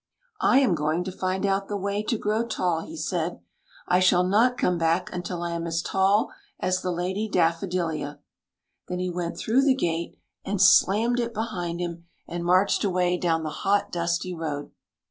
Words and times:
"I 0.51 0.57
am 0.61 0.73
going 0.73 1.03
to 1.03 1.11
find 1.11 1.45
out 1.45 1.67
the 1.67 1.77
way 1.77 2.01
to 2.01 2.17
grow 2.17 2.43
tall," 2.43 2.81
he 2.81 2.97
said." 2.97 3.39
I 3.87 3.99
shall 3.99 4.23
not 4.23 4.57
come 4.57 4.79
back 4.79 5.13
until 5.13 5.43
I 5.43 5.51
am 5.51 5.67
as 5.67 5.83
tall 5.83 6.31
as 6.59 6.81
the 6.81 6.89
Lady 6.89 7.29
Daffodilia." 7.29 8.13
j 8.15 8.19
Then 8.87 8.97
he 8.97 9.11
went 9.11 9.37
through 9.37 9.61
the 9.63 9.75
gate 9.75 10.17
and 10.43 10.59
slammed 10.59 11.19
/ 11.19 11.19
152 11.19 11.33
THE 11.33 11.39
LADY 11.39 11.49
DAFFODILIA 11.51 11.69
it 11.69 11.77
behind 11.77 11.79
him, 11.81 12.07
and 12.27 12.43
marched 12.43 12.83
away 12.83 13.17
down 13.19 13.43
the 13.43 13.49
hot, 13.61 13.91
dusty 13.91 14.33
road. 14.33 14.71